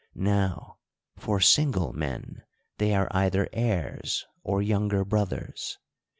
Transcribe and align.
Now, 0.15 0.79
for 1.15 1.39
single 1.39 1.93
men, 1.93 2.41
they 2.79 2.95
are 2.95 3.07
either 3.11 3.47
heirs, 3.53 4.25
or 4.41 4.59
younger 4.59 5.05
brothers. 5.05 5.77